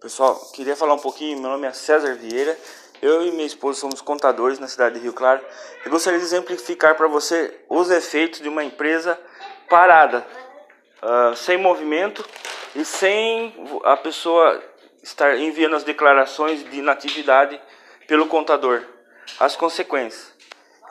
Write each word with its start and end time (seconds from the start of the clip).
Pessoal, 0.00 0.34
queria 0.54 0.74
falar 0.74 0.94
um 0.94 0.98
pouquinho. 0.98 1.38
Meu 1.38 1.50
nome 1.50 1.66
é 1.66 1.72
César 1.74 2.14
Vieira. 2.14 2.56
Eu 3.02 3.22
e 3.22 3.32
minha 3.32 3.44
esposa 3.44 3.80
somos 3.80 4.00
contadores 4.00 4.58
na 4.58 4.66
cidade 4.66 4.94
de 4.94 5.02
Rio 5.02 5.12
Claro. 5.12 5.44
Eu 5.84 5.90
gostaria 5.90 6.18
de 6.18 6.24
exemplificar 6.24 6.94
para 6.96 7.06
você 7.06 7.54
os 7.68 7.90
efeitos 7.90 8.40
de 8.40 8.48
uma 8.48 8.64
empresa 8.64 9.20
parada, 9.68 10.26
uh, 11.02 11.36
sem 11.36 11.58
movimento 11.58 12.24
e 12.74 12.82
sem 12.82 13.54
a 13.84 13.94
pessoa 13.94 14.62
estar 15.02 15.36
enviando 15.36 15.76
as 15.76 15.84
declarações 15.84 16.64
de 16.64 16.78
inatividade 16.78 17.60
pelo 18.08 18.26
contador. 18.26 18.82
As 19.38 19.54
consequências. 19.54 20.32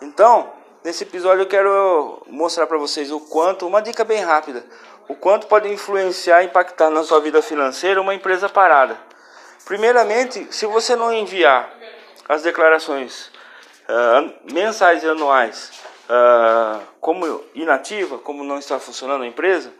Então, 0.04 0.54
nesse 0.84 1.04
episódio 1.04 1.42
eu 1.42 1.48
quero 1.48 2.22
mostrar 2.28 2.68
para 2.68 2.78
vocês 2.78 3.12
o 3.12 3.20
quanto, 3.20 3.66
uma 3.66 3.82
dica 3.82 4.04
bem 4.04 4.24
rápida, 4.24 4.64
o 5.10 5.16
quanto 5.16 5.48
pode 5.48 5.68
influenciar 5.68 6.44
e 6.44 6.46
impactar 6.46 6.92
na 6.92 7.04
sua 7.04 7.20
vida 7.20 7.42
financeira 7.42 8.00
uma 8.00 8.14
empresa 8.14 8.48
parada. 8.48 8.96
Primeiramente, 9.66 10.48
se 10.52 10.68
você 10.68 10.96
não 10.96 11.12
enviar 11.12 11.74
as 12.30 12.44
declarações 12.44 13.32
uh, 13.90 14.54
mensais 14.54 15.04
e 15.04 15.08
anuais 15.08 15.72
uh, 16.06 16.80
como 17.02 17.44
inativa, 17.56 18.20
como 18.20 18.44
não 18.44 18.60
está 18.60 18.80
funcionando 18.80 19.24
a 19.24 19.28
empresa, 19.28 19.74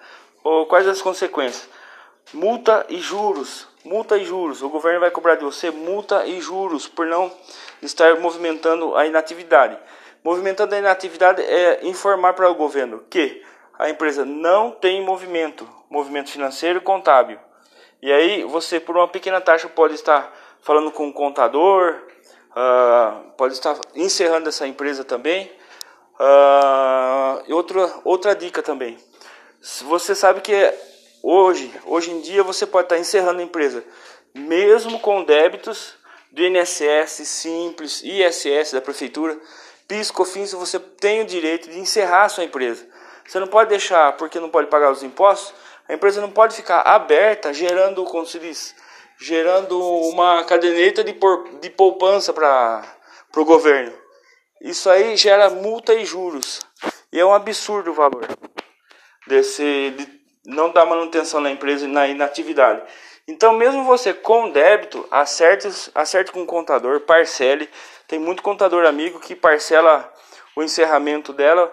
ou 0.44 0.66
quais 0.66 0.88
as 0.88 1.00
consequências? 1.00 1.70
Multa 2.34 2.88
e 2.90 3.00
juros. 3.00 3.68
Multa 3.86 4.18
e 4.18 4.26
juros. 4.26 4.64
O 4.64 4.70
governo 4.70 5.00
vai 5.00 5.12
cobrar 5.12 5.36
de 5.36 5.44
você 5.44 5.70
multa 5.70 6.26
e 6.26 6.42
juros 6.42 6.88
por 6.88 7.06
não 7.06 7.32
estar 7.84 8.20
movimentando 8.20 8.96
a 8.96 9.06
inatividade. 9.06 9.78
Movimentando 10.24 10.74
a 10.74 10.80
inatividade 10.80 11.42
é 11.44 11.82
informar 11.84 12.34
para 12.34 12.50
o 12.50 12.56
governo 12.56 13.04
que 13.10 13.44
a 13.80 13.90
empresa 13.90 14.26
não 14.26 14.72
tem 14.72 15.02
movimento, 15.02 15.66
movimento 15.90 16.30
financeiro 16.30 16.80
e 16.80 16.82
contábil. 16.82 17.40
E 18.02 18.12
aí 18.12 18.44
você, 18.44 18.78
por 18.78 18.98
uma 18.98 19.08
pequena 19.08 19.40
taxa, 19.40 19.70
pode 19.70 19.96
estar 19.96 20.36
falando 20.62 20.92
com 20.92 21.08
o 21.08 21.14
contador, 21.14 21.96
uh, 22.52 23.32
pode 23.38 23.54
estar 23.54 23.80
encerrando 23.96 24.50
essa 24.50 24.68
empresa 24.68 25.06
também. 25.06 25.50
Uh, 26.20 27.54
outra, 27.54 28.02
outra 28.04 28.36
dica 28.36 28.62
também. 28.62 28.98
Você 29.84 30.14
sabe 30.14 30.42
que 30.42 30.54
hoje, 31.24 31.74
hoje 31.86 32.12
em 32.12 32.20
dia, 32.20 32.44
você 32.44 32.66
pode 32.66 32.86
estar 32.86 32.98
encerrando 32.98 33.40
a 33.40 33.44
empresa, 33.44 33.82
mesmo 34.36 35.00
com 35.00 35.24
débitos 35.24 35.96
do 36.32 36.42
INSS, 36.44 37.26
Simples, 37.26 38.04
ISS 38.04 38.74
da 38.74 38.82
Prefeitura, 38.82 39.40
PIS, 39.88 40.12
COFINS, 40.12 40.52
você 40.52 40.80
tem 40.80 41.22
o 41.22 41.26
direito 41.26 41.70
de 41.70 41.80
encerrar 41.80 42.26
a 42.26 42.30
sua 42.30 42.44
empresa. 42.44 42.99
Você 43.30 43.40
não 43.40 43.46
pode 43.46 43.70
deixar, 43.70 44.14
porque 44.14 44.40
não 44.40 44.50
pode 44.50 44.70
pagar 44.70 44.90
os 44.90 45.04
impostos, 45.04 45.54
a 45.88 45.94
empresa 45.94 46.20
não 46.20 46.32
pode 46.32 46.56
ficar 46.56 46.82
aberta, 46.82 47.54
gerando, 47.54 48.04
como 48.06 48.26
se 48.26 48.40
diz, 48.40 48.76
gerando 49.20 49.80
uma 49.80 50.44
caderneta 50.46 51.04
de, 51.04 51.14
por, 51.14 51.48
de 51.60 51.70
poupança 51.70 52.34
para 52.34 52.84
o 53.38 53.46
governo. 53.46 53.94
Isso 54.60 54.90
aí 54.90 55.16
gera 55.16 55.48
multa 55.52 55.94
e 55.94 56.06
juros. 56.06 56.60
E 57.14 57.20
é 57.20 57.26
um 57.26 57.32
absurdo 57.32 57.92
o 57.92 57.94
valor 57.94 58.28
desse, 59.28 59.94
de 59.96 60.08
não 60.44 60.72
dar 60.72 60.88
manutenção 60.88 61.40
na 61.40 61.52
empresa 61.52 61.88
na 61.88 62.08
inatividade. 62.08 62.82
Então, 63.28 63.54
mesmo 63.54 63.84
você 63.84 64.12
com 64.12 64.50
débito, 64.50 65.08
acerte, 65.12 65.68
acerte 65.94 66.32
com 66.32 66.42
o 66.42 66.48
contador, 66.48 67.02
parcele. 67.02 67.70
Tem 68.08 68.18
muito 68.18 68.42
contador 68.42 68.88
amigo 68.88 69.20
que 69.20 69.36
parcela 69.36 70.12
o 70.56 70.64
encerramento 70.64 71.32
dela 71.32 71.72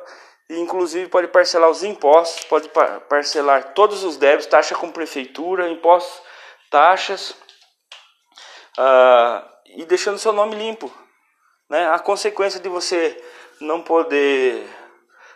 inclusive 0.49 1.09
pode 1.09 1.29
parcelar 1.29 1.69
os 1.71 1.83
impostos, 1.83 2.45
pode 2.45 2.71
parcelar 3.09 3.75
todos 3.75 4.05
os 4.05 4.17
débitos, 4.17 4.47
taxa 4.47 4.75
com 4.75 4.93
prefeitura, 4.93 5.69
impostos, 5.69 6.23
taxas, 6.71 7.31
uh, 8.79 9.47
e 9.67 9.85
deixando 9.85 10.19
seu 10.19 10.33
nome 10.33 10.55
limpo. 10.55 10.93
Né? 11.69 11.89
A 11.91 11.99
consequência 11.99 12.61
de 12.61 12.69
você 12.69 13.23
não 13.61 13.83
poder 13.83 14.62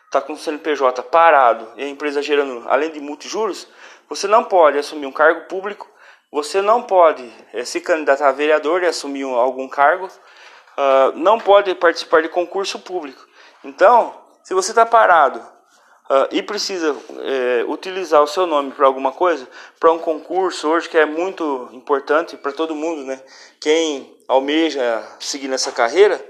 estar 0.06 0.20
tá 0.20 0.22
com 0.22 0.34
o 0.34 0.36
CNPJ 0.36 1.02
parado 1.04 1.72
e 1.76 1.82
a 1.82 1.88
empresa 1.88 2.22
gerando, 2.22 2.68
além 2.68 2.90
de 2.90 3.00
multa 3.00 3.26
e 3.26 3.30
juros, 3.30 3.66
você 4.08 4.26
não 4.26 4.44
pode 4.44 4.78
assumir 4.78 5.06
um 5.06 5.12
cargo 5.12 5.46
público, 5.46 5.88
você 6.32 6.60
não 6.62 6.82
pode 6.82 7.32
é, 7.52 7.64
se 7.64 7.80
candidatar 7.80 8.28
a 8.28 8.32
vereador 8.32 8.82
e 8.82 8.86
assumir 8.86 9.24
um, 9.24 9.34
algum 9.34 9.68
cargo, 9.68 10.06
uh, 10.06 11.16
não 11.16 11.38
pode 11.38 11.74
participar 11.74 12.22
de 12.22 12.28
concurso 12.28 12.78
público. 12.78 13.26
Então, 13.64 14.19
se 14.50 14.54
você 14.54 14.72
está 14.72 14.84
parado 14.84 15.38
uh, 15.38 16.26
e 16.32 16.42
precisa 16.42 16.96
é, 17.20 17.64
utilizar 17.68 18.20
o 18.20 18.26
seu 18.26 18.48
nome 18.48 18.72
para 18.72 18.84
alguma 18.84 19.12
coisa, 19.12 19.48
para 19.78 19.92
um 19.92 19.98
concurso 20.00 20.66
hoje 20.68 20.88
que 20.88 20.98
é 20.98 21.06
muito 21.06 21.68
importante 21.72 22.36
para 22.36 22.50
todo 22.50 22.74
mundo, 22.74 23.04
né? 23.04 23.22
Quem 23.60 24.12
almeja 24.26 25.06
seguir 25.20 25.46
nessa 25.46 25.70
carreira, 25.70 26.20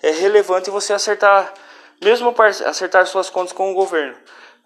é 0.00 0.12
relevante 0.12 0.70
você 0.70 0.92
acertar, 0.92 1.52
mesmo 2.00 2.32
acertar 2.64 3.04
suas 3.08 3.28
contas 3.28 3.52
com 3.52 3.72
o 3.72 3.74
governo. 3.74 4.14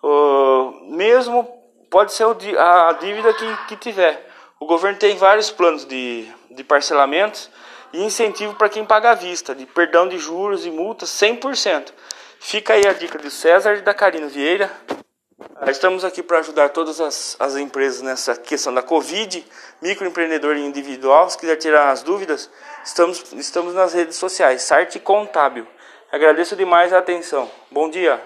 Uh, 0.03 0.95
mesmo 0.95 1.49
pode 1.89 2.13
ser 2.13 2.27
a 2.59 2.93
dívida 2.93 3.33
que, 3.33 3.57
que 3.69 3.77
tiver. 3.79 4.23
O 4.61 4.67
governo 4.67 4.99
tem 4.99 5.17
vários 5.17 5.51
planos 5.51 5.87
de, 5.87 6.31
de 6.51 6.63
parcelamentos 6.63 7.49
e 7.91 8.05
incentivo 8.05 8.53
para 8.55 8.69
quem 8.69 8.85
paga 8.85 9.13
à 9.13 9.15
vista, 9.15 9.55
de 9.55 9.65
perdão 9.65 10.07
de 10.07 10.19
juros 10.19 10.67
e 10.67 10.71
multas 10.71 11.09
100%. 11.09 11.91
Fica 12.41 12.75
aí 12.75 12.87
a 12.87 12.93
dica 12.93 13.19
de 13.19 13.31
César 13.31 13.75
e 13.75 13.83
da 13.83 13.93
Karina 13.93 14.29
Vieira. 14.29 14.71
Ah, 15.57 15.71
estamos 15.71 16.05
aqui 16.05 16.23
para 16.23 16.39
ajudar 16.39 16.69
todas 16.71 17.01
as, 17.01 17.37
as 17.39 17.57
empresas 17.57 18.01
nessa 18.01 18.37
questão 18.37 18.73
da 18.73 18.83
Covid, 18.83 19.45
microempreendedor 19.83 20.57
individual. 20.57 21.29
Se 21.29 21.37
quiser 21.37 21.57
tirar 21.57 21.91
as 21.91 22.03
dúvidas, 22.03 22.49
estamos, 22.85 23.33
estamos 23.33 23.75
nas 23.75 23.93
redes 23.93 24.17
sociais, 24.17 24.63
Sarte 24.63 24.99
Contábil. 25.01 25.67
Agradeço 26.11 26.57
demais 26.57 26.93
a 26.93 26.99
atenção. 26.99 27.51
Bom 27.71 27.91
dia. 27.91 28.23